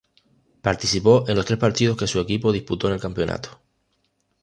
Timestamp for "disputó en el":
2.51-2.99